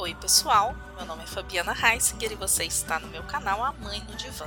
[0.00, 4.00] Oi pessoal, meu nome é Fabiana Heisinger e você está no meu canal A Mãe
[4.08, 4.44] no Divã.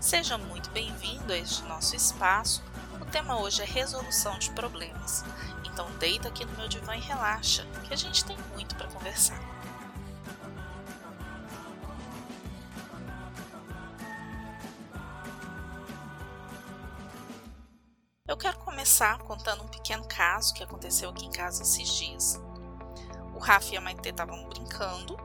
[0.00, 2.62] Seja muito bem-vindo a este nosso espaço.
[3.00, 5.24] O tema hoje é resolução de problemas.
[5.64, 9.40] Então deita aqui no meu divã e relaxa, que a gente tem muito para conversar.
[18.28, 22.40] Eu quero começar contando um pequeno caso que aconteceu aqui em casa esses dias
[23.36, 25.16] o Rafa e a Maite estavam brincando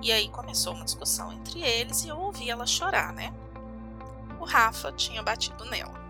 [0.00, 3.34] e aí começou uma discussão entre eles e eu ouvi ela chorar, né?
[4.38, 6.00] O Rafa tinha batido nela.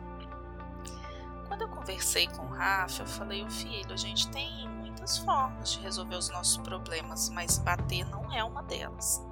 [1.49, 5.73] Quando eu conversei com o Rafa, eu falei: "O filho, a gente tem muitas formas
[5.73, 9.23] de resolver os nossos problemas, mas bater não é uma delas."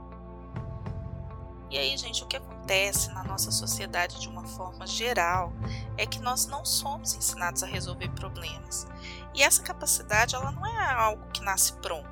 [1.70, 5.52] E aí, gente, o que acontece na nossa sociedade de uma forma geral
[5.96, 8.88] é que nós não somos ensinados a resolver problemas.
[9.32, 12.08] E essa capacidade, ela não é algo que nasce pronto.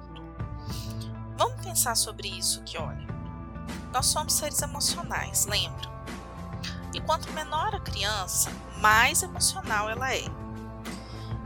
[1.36, 3.06] Vamos pensar sobre isso que olha.
[3.92, 5.88] Nós somos seres emocionais, lembra?
[6.94, 10.24] E quanto menor a criança, mais emocional ela é.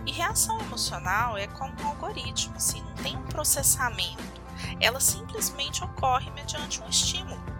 [0.04, 4.42] E reação emocional é como um algoritmo, assim, não tem um processamento.
[4.80, 7.51] Ela simplesmente ocorre mediante um estímulo.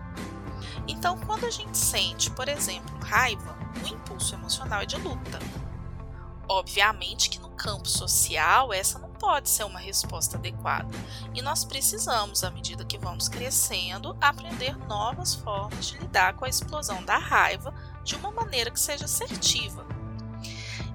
[0.86, 5.38] Então, quando a gente sente, por exemplo, raiva, o impulso emocional é de luta.
[6.48, 10.90] Obviamente que no campo social essa não pode ser uma resposta adequada
[11.32, 16.48] e nós precisamos, à medida que vamos crescendo, aprender novas formas de lidar com a
[16.48, 19.86] explosão da raiva de uma maneira que seja assertiva.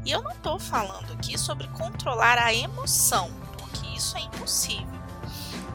[0.06, 4.98] E eu não estou falando aqui sobre controlar a emoção, porque isso é impossível.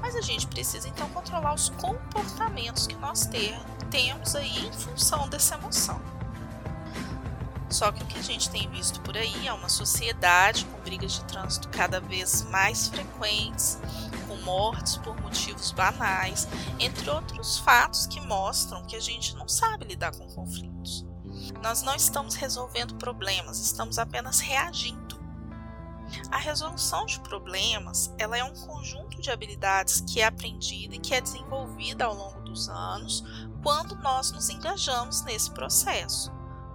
[0.01, 3.59] Mas a gente precisa então controlar os comportamentos que nós ter,
[3.93, 6.01] temos aí em função dessa emoção.
[7.69, 11.13] Só que o que a gente tem visto por aí é uma sociedade com brigas
[11.13, 13.79] de trânsito cada vez mais frequentes,
[14.27, 16.49] com mortes por motivos banais,
[16.79, 21.07] entre outros fatos que mostram que a gente não sabe lidar com conflitos.
[21.63, 25.21] Nós não estamos resolvendo problemas, estamos apenas reagindo.
[26.31, 31.15] A resolução de problemas, ela é um conjunto de habilidades que é aprendida e que
[31.15, 33.25] é desenvolvida ao longo anos
[33.63, 36.33] quando nós nos engajamos nesse processo.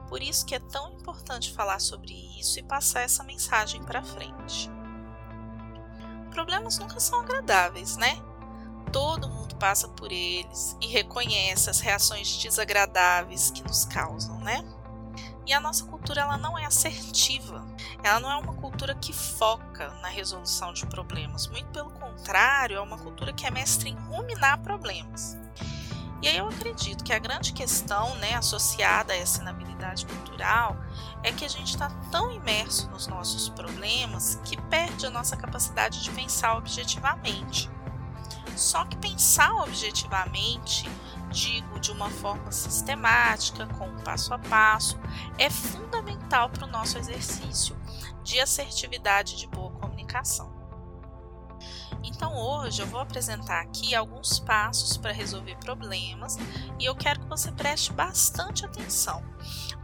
[0.08, 4.70] Por isso que é tão importante falar sobre isso e passar essa mensagem para frente.
[6.32, 8.22] Problemas nunca são agradáveis, né?
[8.92, 14.64] Todo mundo passa por eles e reconhece as reações desagradáveis que nos causam, né?
[15.48, 17.66] E a nossa cultura ela não é assertiva.
[18.04, 21.48] Ela não é uma cultura que foca na resolução de problemas.
[21.48, 25.38] Muito pelo contrário, é uma cultura que é mestre em ruminar problemas.
[26.22, 30.76] E aí eu acredito que a grande questão, né, associada a essa inabilidade cultural,
[31.22, 36.02] é que a gente está tão imerso nos nossos problemas que perde a nossa capacidade
[36.02, 37.70] de pensar objetivamente.
[38.56, 40.90] Só que pensar objetivamente,
[41.30, 45.00] digo de uma forma sistemática, com passo a passo,
[45.38, 47.78] é fundamental para o nosso exercício
[48.24, 50.57] de assertividade e de boa comunicação.
[52.18, 56.36] Então hoje eu vou apresentar aqui alguns passos para resolver problemas
[56.80, 59.24] e eu quero que você preste bastante atenção,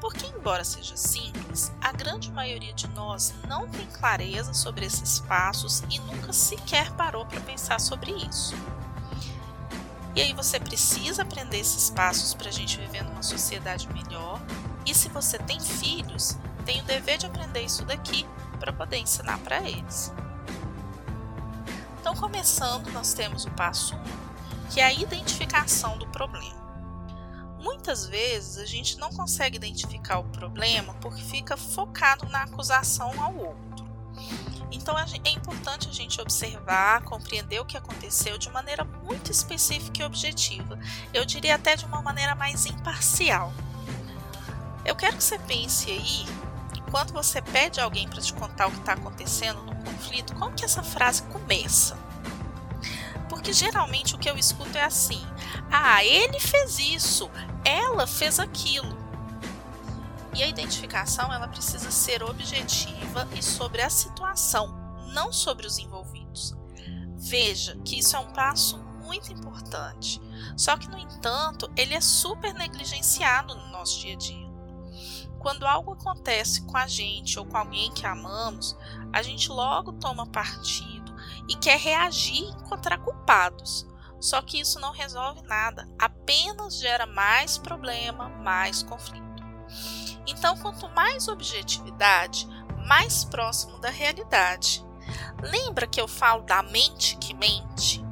[0.01, 5.83] porque embora seja simples, a grande maioria de nós não tem clareza sobre esses passos
[5.91, 8.55] e nunca sequer parou para pensar sobre isso.
[10.15, 14.41] E aí você precisa aprender esses passos para a gente viver numa sociedade melhor.
[14.88, 18.25] E se você tem filhos, tem o dever de aprender isso daqui
[18.59, 20.11] para poder ensinar para eles.
[22.03, 26.61] Então, começando, nós temos o passo 1, que é a identificação do problema.
[27.61, 33.33] Muitas vezes a gente não consegue identificar o problema porque fica focado na acusação ao
[33.33, 33.85] outro.
[34.69, 40.05] Então é importante a gente observar, compreender o que aconteceu de maneira muito específica e
[40.05, 40.77] objetiva.
[41.13, 43.53] Eu diria até de uma maneira mais imparcial.
[44.83, 46.25] Eu quero que você pense aí,
[46.91, 50.83] quando você pede alguém para te contar o que está acontecendo conflito, como que essa
[50.83, 51.97] frase começa?
[53.30, 55.21] Porque geralmente o que eu escuto é assim:
[55.71, 57.30] ah, ele fez isso,
[57.65, 59.01] ela fez aquilo.
[60.35, 64.74] E a identificação ela precisa ser objetiva e sobre a situação,
[65.13, 66.56] não sobre os envolvidos.
[67.18, 70.19] Veja que isso é um passo muito importante.
[70.57, 74.43] Só que, no entanto, ele é super negligenciado no nosso dia a dia.
[75.44, 78.78] Quando algo acontece com a gente ou com alguém que amamos,
[79.12, 81.13] a gente logo toma partido
[81.50, 83.86] e quer reagir e encontrar culpados.
[84.22, 89.44] Só que isso não resolve nada, apenas gera mais problema, mais conflito.
[90.25, 92.48] Então, quanto mais objetividade,
[92.88, 94.81] mais próximo da realidade.
[95.42, 98.02] Lembra que eu falo da mente que mente?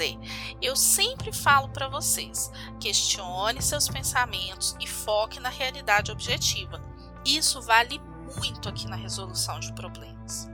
[0.00, 0.18] É,
[0.60, 2.50] eu sempre falo para vocês:
[2.80, 6.80] questione seus pensamentos e foque na realidade objetiva.
[7.24, 8.00] Isso vale
[8.36, 10.48] muito aqui na resolução de problemas.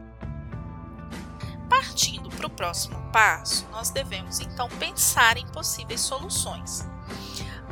[1.68, 6.86] Partindo para o próximo passo, nós devemos então pensar em possíveis soluções.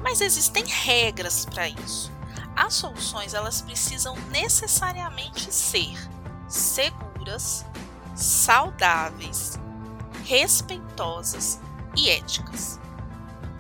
[0.03, 2.11] Mas existem regras para isso.
[2.57, 5.95] As soluções elas precisam necessariamente ser
[6.49, 7.67] seguras,
[8.15, 9.60] saudáveis,
[10.31, 11.61] respeitosas
[11.97, 12.79] e éticas.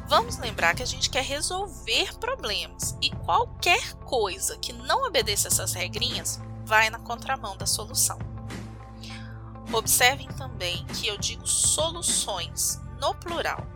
[0.07, 5.73] Vamos lembrar que a gente quer resolver problemas e qualquer coisa que não obedeça essas
[5.73, 8.17] regrinhas vai na contramão da solução.
[9.73, 13.67] Observem também que eu digo soluções no plural,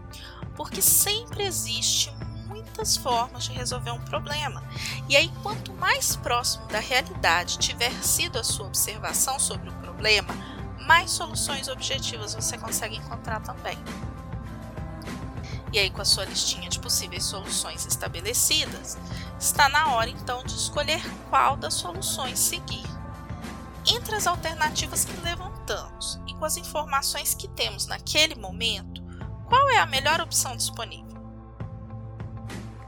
[0.54, 2.12] porque sempre existe
[2.46, 4.62] muitas formas de resolver um problema.
[5.08, 10.32] E aí, quanto mais próximo da realidade tiver sido a sua observação sobre o problema,
[10.86, 13.78] mais soluções objetivas você consegue encontrar também.
[15.72, 18.96] E aí, com a sua listinha de possíveis soluções estabelecidas,
[19.40, 22.84] está na hora então de escolher qual das soluções seguir.
[23.84, 29.02] Entre as alternativas que levantamos e com as informações que temos naquele momento,
[29.46, 31.12] qual é a melhor opção disponível?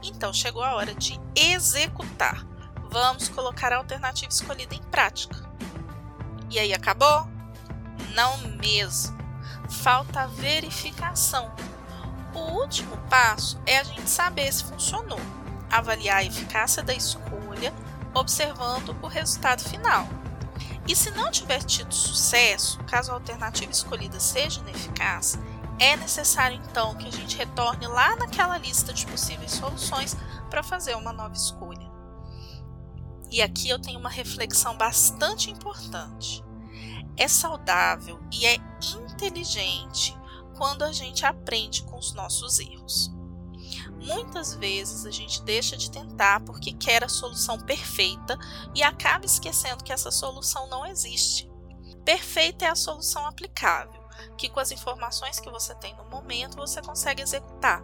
[0.01, 2.47] Então chegou a hora de executar.
[2.89, 5.35] Vamos colocar a alternativa escolhida em prática.
[6.49, 7.36] E aí acabou?
[8.13, 9.17] Não mesmo.
[9.69, 11.51] Falta verificação.
[12.33, 15.19] O último passo é a gente saber se funcionou,
[15.71, 17.73] avaliar a eficácia da escolha,
[18.13, 20.07] observando o resultado final.
[20.87, 25.37] E se não tiver tido sucesso, caso a alternativa escolhida seja ineficaz,
[25.79, 30.15] é necessário então que a gente retorne lá naquela lista de possíveis soluções
[30.49, 31.87] para fazer uma nova escolha.
[33.29, 36.43] E aqui eu tenho uma reflexão bastante importante.
[37.17, 38.57] É saudável e é
[39.11, 40.15] inteligente
[40.55, 43.11] quando a gente aprende com os nossos erros.
[43.99, 48.37] Muitas vezes a gente deixa de tentar porque quer a solução perfeita
[48.73, 51.49] e acaba esquecendo que essa solução não existe.
[52.05, 56.81] Perfeita é a solução aplicável que com as informações que você tem no momento você
[56.81, 57.83] consegue executar.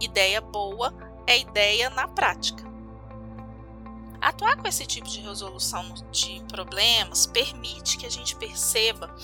[0.00, 0.92] Ideia boa
[1.26, 2.64] é ideia na prática.
[4.20, 9.14] Atuar com esse tipo de resolução de problemas permite que a gente perceba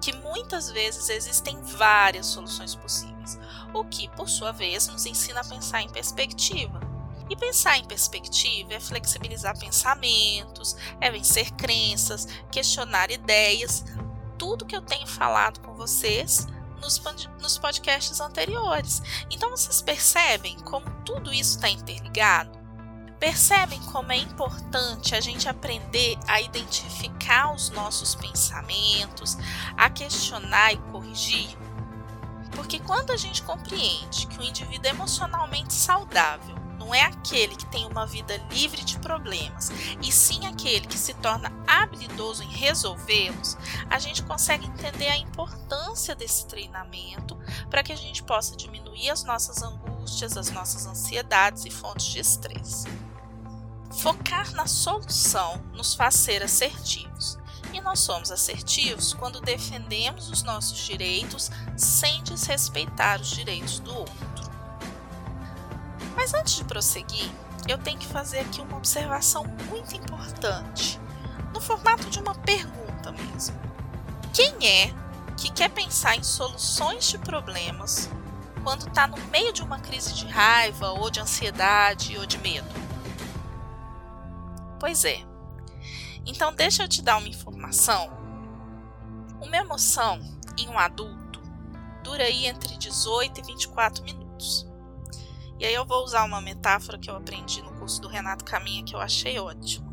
[0.00, 3.38] que muitas vezes existem várias soluções possíveis,
[3.72, 6.80] o que, por sua vez, nos ensina a pensar em perspectiva.
[7.30, 13.82] E pensar em perspectiva é flexibilizar pensamentos, é vencer crenças, questionar ideias,
[14.38, 16.46] tudo que eu tenho falado com vocês
[17.40, 19.00] nos, podcasts anteriores.
[19.30, 22.63] Então vocês percebem como tudo isso está interligado?
[23.24, 29.38] Percebem como é importante a gente aprender a identificar os nossos pensamentos,
[29.78, 31.56] a questionar e corrigir?
[32.54, 37.64] Porque quando a gente compreende que o indivíduo é emocionalmente saudável não é aquele que
[37.66, 39.70] tem uma vida livre de problemas,
[40.02, 43.56] e sim aquele que se torna habilidoso em resolvê-los,
[43.88, 47.38] a gente consegue entender a importância desse treinamento
[47.70, 49.93] para que a gente possa diminuir as nossas angústias,
[50.36, 52.86] as nossas ansiedades e fontes de estresse.
[53.98, 57.38] Focar na solução nos faz ser assertivos.
[57.72, 64.50] E nós somos assertivos quando defendemos os nossos direitos sem desrespeitar os direitos do outro.
[66.14, 67.30] Mas antes de prosseguir,
[67.66, 71.00] eu tenho que fazer aqui uma observação muito importante,
[71.52, 73.58] no formato de uma pergunta mesmo.
[74.32, 74.94] Quem é
[75.36, 78.08] que quer pensar em soluções de problemas
[78.64, 82.66] quando está no meio de uma crise de raiva, ou de ansiedade, ou de medo?
[84.80, 85.22] Pois é.
[86.26, 88.10] Então, deixa eu te dar uma informação.
[89.40, 90.18] Uma emoção
[90.58, 91.42] em um adulto
[92.02, 94.66] dura aí entre 18 e 24 minutos.
[95.58, 98.84] E aí eu vou usar uma metáfora que eu aprendi no curso do Renato Caminha
[98.84, 99.92] que eu achei ótimo.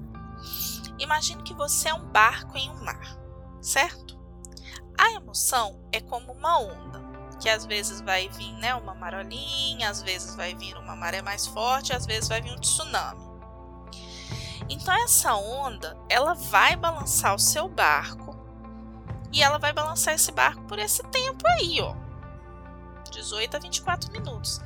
[0.97, 3.17] Imagine que você é um barco em um mar,
[3.61, 4.19] certo?
[4.97, 7.00] A emoção é como uma onda,
[7.41, 11.47] que às vezes vai vir né, uma marolinha, às vezes vai vir uma maré mais
[11.47, 13.29] forte, às vezes vai vir um tsunami.
[14.69, 18.37] Então essa onda, ela vai balançar o seu barco
[19.33, 21.95] e ela vai balançar esse barco por esse tempo aí, ó.
[23.11, 24.61] 18 a 24 minutos.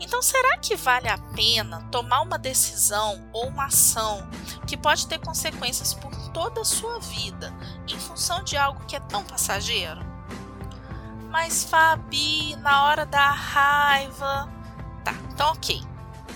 [0.00, 4.28] Então, será que vale a pena tomar uma decisão ou uma ação
[4.66, 7.52] que pode ter consequências por toda a sua vida
[7.88, 10.17] em função de algo que é tão passageiro?
[11.28, 14.50] Mas, Fabi, na hora da raiva.
[15.04, 15.82] Tá, então, ok.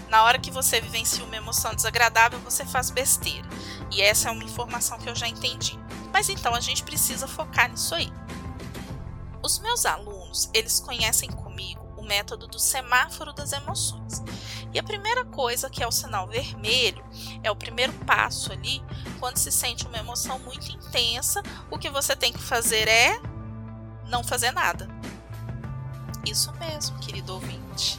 [0.08, 3.48] Na hora que você vivencia uma emoção desagradável, você faz besteira.
[3.90, 5.78] E essa é uma informação que eu já entendi.
[6.12, 8.12] Mas então a gente precisa focar nisso aí.
[9.42, 14.22] Os meus alunos eles conhecem comigo o método do semáforo das emoções.
[14.72, 17.04] E a primeira coisa, que é o sinal vermelho,
[17.42, 18.82] é o primeiro passo ali,
[19.20, 23.20] quando se sente uma emoção muito intensa, o que você tem que fazer é
[24.12, 24.86] não fazer nada.
[26.26, 27.98] Isso mesmo, querido ouvinte.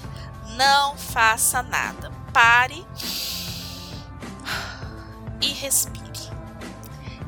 [0.56, 2.12] Não faça nada.
[2.32, 2.86] Pare
[5.42, 6.04] e respire.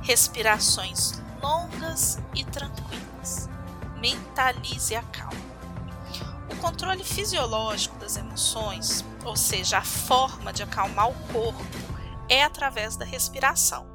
[0.04, 3.50] Respirações longas e tranquilas.
[3.98, 5.34] Mentalize a calma.
[6.52, 11.66] O controle fisiológico das emoções, ou seja, a forma de acalmar o corpo,
[12.30, 13.88] é através da respiração,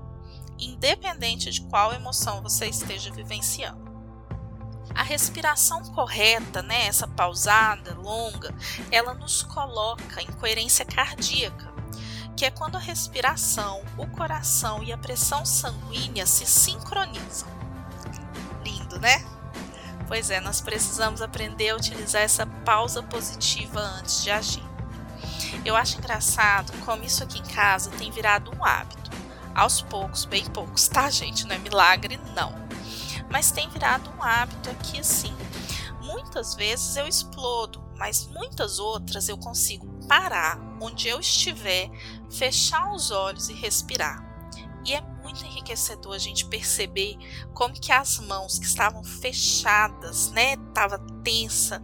[0.59, 3.90] independente de qual emoção você esteja vivenciando.
[5.01, 8.55] A respiração correta, né, essa pausada, longa,
[8.91, 11.73] ela nos coloca em coerência cardíaca,
[12.37, 17.49] que é quando a respiração, o coração e a pressão sanguínea se sincronizam.
[18.63, 19.25] Lindo, né?
[20.07, 24.69] Pois é, nós precisamos aprender a utilizar essa pausa positiva antes de agir.
[25.65, 29.11] Eu acho engraçado como isso aqui em casa tem virado um hábito.
[29.55, 31.47] Aos poucos, bem poucos, tá, gente?
[31.47, 32.60] Não é milagre, não.
[33.31, 35.35] Mas tem virado um hábito aqui assim.
[36.03, 41.91] Muitas vezes eu explodo, mas muitas outras eu consigo parar onde eu estiver,
[42.29, 44.29] fechar os olhos e respirar.
[44.85, 47.17] E é muito enriquecedor a gente perceber
[47.55, 51.83] como que as mãos que estavam fechadas, né, estava tensa,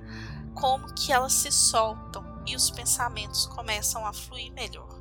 [0.54, 4.95] como que elas se soltam e os pensamentos começam a fluir melhor.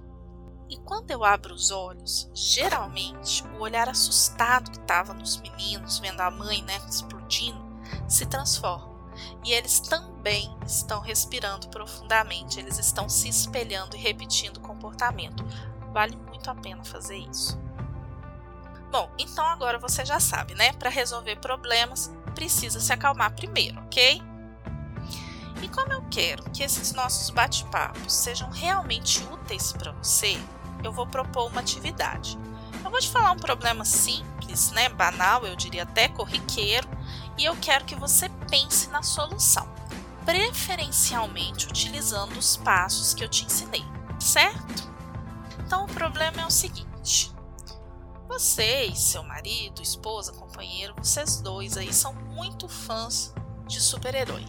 [0.69, 6.21] E quando eu abro os olhos, geralmente o olhar assustado que estava nos meninos, vendo
[6.21, 7.63] a mãe, né, explodindo,
[8.07, 8.95] se transforma.
[9.43, 15.43] E eles também estão respirando profundamente, eles estão se espelhando e repetindo o comportamento.
[15.93, 17.57] Vale muito a pena fazer isso.
[18.91, 20.73] Bom, então agora você já sabe, né?
[20.73, 24.21] Para resolver problemas, precisa se acalmar primeiro, ok?
[25.61, 30.37] E como eu quero que esses nossos bate-papos sejam realmente úteis para você,
[30.83, 32.37] eu vou propor uma atividade.
[32.83, 36.87] Eu vou te falar um problema simples, né, banal, eu diria até corriqueiro,
[37.37, 39.67] e eu quero que você pense na solução,
[40.23, 43.83] preferencialmente utilizando os passos que eu te ensinei,
[44.19, 44.89] certo?
[45.59, 47.33] Então o problema é o seguinte:
[48.27, 53.33] você e seu marido, esposa, companheiro, vocês dois aí são muito fãs
[53.67, 54.45] de super-herói.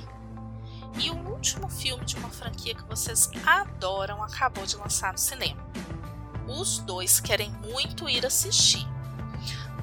[0.99, 5.63] E o último filme de uma franquia que vocês adoram acabou de lançar no cinema.
[6.47, 8.87] Os dois querem muito ir assistir.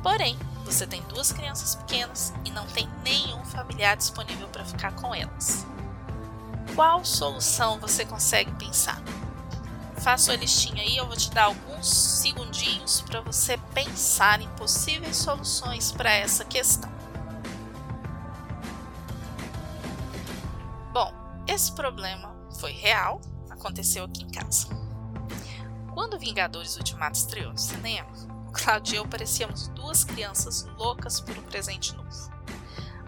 [0.02, 5.14] Porém, você tem duas crianças pequenas e não tem nenhum familiar disponível para ficar com
[5.14, 5.66] elas.
[6.76, 9.02] Qual solução você consegue pensar?
[9.98, 15.16] Faça a listinha aí, eu vou te dar alguns segundinhos para você pensar em possíveis
[15.16, 16.92] soluções para essa questão.
[21.54, 24.68] Esse problema foi real, aconteceu aqui em casa.
[25.94, 28.10] Quando Vingadores Ultimato estreou no cinema,
[28.48, 32.10] o Claudio e eu parecíamos duas crianças loucas por um presente novo.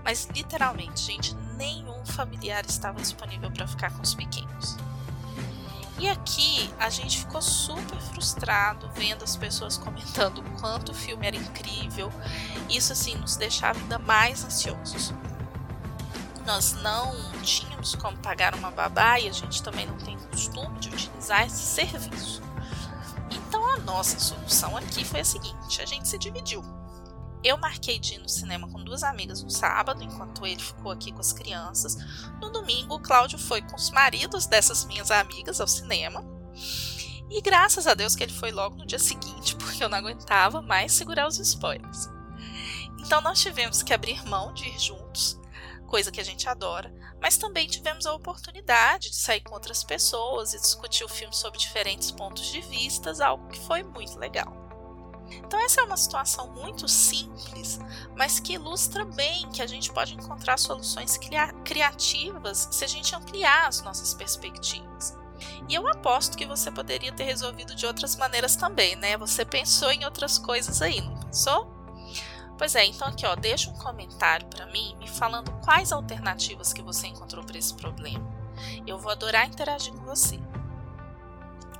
[0.03, 4.77] Mas literalmente, gente, nenhum familiar estava disponível para ficar com os pequenos.
[5.97, 11.25] E aqui a gente ficou super frustrado vendo as pessoas comentando o quanto o filme
[11.25, 12.11] era incrível.
[12.69, 15.11] Isso assim nos deixava ainda mais ansiosos.
[16.45, 20.89] Nós não tínhamos como pagar uma babá e a gente também não tem costume de
[20.89, 22.41] utilizar esse serviço.
[23.31, 26.63] Então a nossa solução aqui foi a seguinte: a gente se dividiu.
[27.43, 31.11] Eu marquei de ir no cinema com duas amigas no sábado, enquanto ele ficou aqui
[31.11, 31.95] com as crianças.
[32.41, 36.25] No domingo, o Cláudio foi com os maridos dessas minhas amigas ao cinema.
[37.29, 40.61] E graças a Deus que ele foi logo no dia seguinte, porque eu não aguentava
[40.61, 42.09] mais segurar os spoilers.
[42.99, 45.39] Então nós tivemos que abrir mão de ir juntos,
[45.85, 50.53] coisa que a gente adora, mas também tivemos a oportunidade de sair com outras pessoas
[50.53, 54.65] e discutir o filme sob diferentes pontos de vista, algo que foi muito legal.
[55.27, 57.79] Então, essa é uma situação muito simples,
[58.15, 61.17] mas que ilustra bem que a gente pode encontrar soluções
[61.63, 65.17] criativas se a gente ampliar as nossas perspectivas.
[65.67, 69.17] E eu aposto que você poderia ter resolvido de outras maneiras também, né?
[69.17, 71.74] Você pensou em outras coisas aí, não pensou?
[72.57, 76.81] Pois é, então aqui ó, deixa um comentário para mim me falando quais alternativas que
[76.81, 78.25] você encontrou para esse problema.
[78.87, 80.39] Eu vou adorar interagir com você.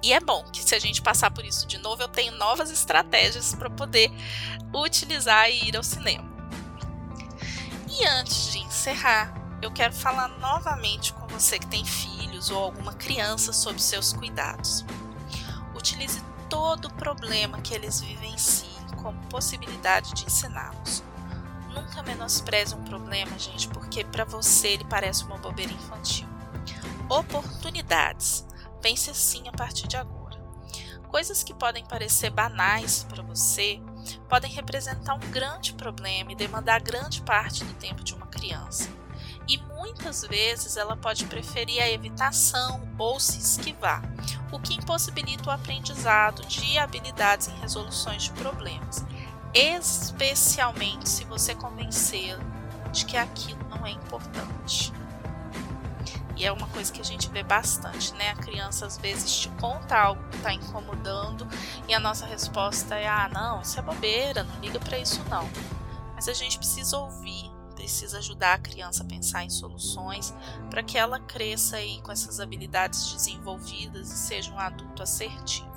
[0.04, 2.70] E é bom que se a gente passar por isso de novo, eu tenho novas
[2.70, 4.12] estratégias para poder
[4.74, 6.30] utilizar e ir ao cinema.
[7.90, 12.94] E antes de encerrar, eu quero falar novamente com você que tem filhos ou alguma
[12.94, 14.86] criança sobre seus cuidados.
[15.74, 18.75] Utilize todo o problema que eles vivenciem
[19.06, 21.04] como possibilidade de ensiná-los.
[21.70, 26.28] Nunca menospreze um problema, gente, porque para você ele parece uma bobeira infantil.
[27.08, 28.48] Oportunidades.
[28.82, 30.44] Pense assim a partir de agora.
[31.08, 33.80] Coisas que podem parecer banais para você
[34.28, 38.90] podem representar um grande problema e demandar grande parte do tempo de uma criança.
[39.48, 44.02] E muitas vezes ela pode preferir a evitação ou se esquivar,
[44.52, 49.06] o que impossibilita o aprendizado de habilidades em resoluções de problemas
[49.56, 52.44] especialmente se você convencê-lo
[52.92, 54.92] de que aquilo não é importante.
[56.36, 58.32] E é uma coisa que a gente vê bastante, né?
[58.32, 61.48] A criança às vezes te conta algo que está incomodando
[61.88, 65.50] e a nossa resposta é: ah, não, isso é bobeira, não liga para isso não.
[66.14, 67.35] Mas a gente precisa ouvir,
[67.86, 70.34] precisa ajudar a criança a pensar em soluções
[70.72, 75.70] para que ela cresça aí com essas habilidades desenvolvidas e seja um adulto assertivo.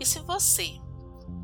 [0.00, 0.80] E se você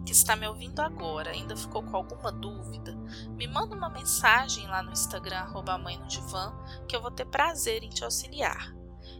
[0.04, 2.92] que está me ouvindo agora ainda ficou com alguma dúvida,
[3.36, 6.52] me manda uma mensagem lá no Instagram, arroba mãe no divã,
[6.88, 8.74] que eu vou ter prazer em te auxiliar.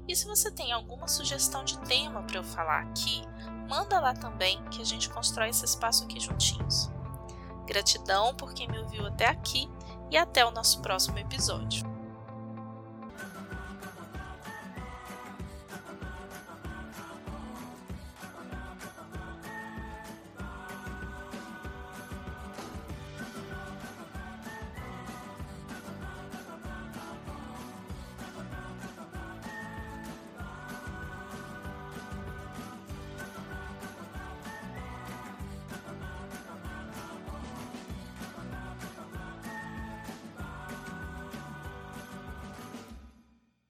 [0.08, 3.22] E se você tem alguma sugestão de tema para eu falar aqui,
[3.68, 6.90] manda lá também que a gente constrói esse espaço aqui juntinhos.
[7.64, 9.68] Gratidão por quem me ouviu até aqui
[10.11, 11.93] e até o nosso próximo episódio.